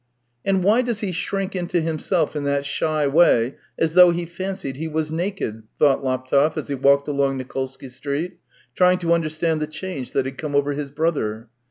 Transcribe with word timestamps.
"And 0.45 0.63
why 0.63 0.81
does 0.81 1.01
he 1.01 1.11
shrink 1.11 1.55
into 1.55 1.79
himself 1.79 2.35
in 2.35 2.43
that 2.45 2.65
shy 2.65 3.05
way 3.05 3.53
as 3.77 3.93
though 3.93 4.09
he 4.09 4.25
fancied 4.25 4.77
he 4.77 4.87
was 4.87 5.11
naked?" 5.11 5.61
thought 5.77 6.03
Laptev, 6.03 6.57
as 6.57 6.69
he 6.69 6.73
walked 6.73 7.07
along 7.07 7.37
Nikolsky 7.37 7.87
Street, 7.87 8.39
trying 8.73 8.97
to 8.97 9.13
understand 9.13 9.61
the 9.61 9.67
change 9.67 10.13
that 10.13 10.25
had 10.25 10.39
come 10.39 10.55
over 10.55 10.73
his 10.73 10.89
brother. 10.89 11.49